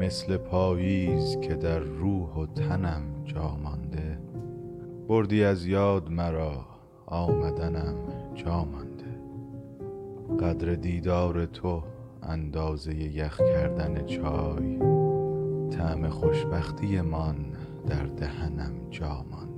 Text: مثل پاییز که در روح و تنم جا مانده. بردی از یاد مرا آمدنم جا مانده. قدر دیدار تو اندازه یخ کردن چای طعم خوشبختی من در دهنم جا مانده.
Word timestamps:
مثل 0.00 0.36
پاییز 0.36 1.40
که 1.40 1.54
در 1.54 1.78
روح 1.78 2.34
و 2.34 2.46
تنم 2.46 3.02
جا 3.24 3.56
مانده. 3.56 4.18
بردی 5.08 5.44
از 5.44 5.66
یاد 5.66 6.10
مرا 6.10 6.64
آمدنم 7.06 7.94
جا 8.34 8.64
مانده. 8.64 9.20
قدر 10.40 10.74
دیدار 10.74 11.46
تو 11.46 11.82
اندازه 12.22 12.94
یخ 12.94 13.40
کردن 13.40 14.06
چای 14.06 14.78
طعم 15.70 16.08
خوشبختی 16.08 17.00
من 17.00 17.36
در 17.86 18.04
دهنم 18.06 18.72
جا 18.90 19.24
مانده. 19.30 19.49